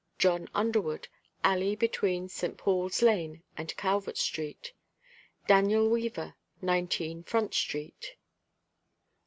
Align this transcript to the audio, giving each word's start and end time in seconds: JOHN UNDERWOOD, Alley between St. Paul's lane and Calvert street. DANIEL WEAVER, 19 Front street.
JOHN 0.17 0.49
UNDERWOOD, 0.55 1.07
Alley 1.43 1.75
between 1.75 2.27
St. 2.27 2.57
Paul's 2.57 3.03
lane 3.03 3.43
and 3.55 3.77
Calvert 3.77 4.17
street. 4.17 4.73
DANIEL 5.45 5.89
WEAVER, 5.91 6.33
19 6.59 7.21
Front 7.21 7.53
street. 7.53 8.15